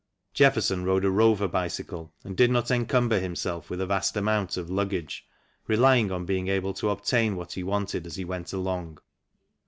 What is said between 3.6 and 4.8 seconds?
with a vast amount of